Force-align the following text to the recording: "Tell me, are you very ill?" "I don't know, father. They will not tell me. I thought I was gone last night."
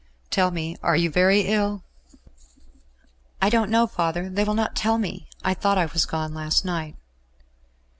"Tell 0.31 0.49
me, 0.49 0.75
are 0.81 0.95
you 0.95 1.11
very 1.11 1.41
ill?" 1.41 1.83
"I 3.39 3.51
don't 3.51 3.69
know, 3.69 3.85
father. 3.85 4.29
They 4.29 4.43
will 4.43 4.55
not 4.55 4.75
tell 4.75 4.97
me. 4.97 5.27
I 5.43 5.53
thought 5.53 5.77
I 5.77 5.85
was 5.85 6.07
gone 6.07 6.33
last 6.33 6.65
night." 6.65 6.95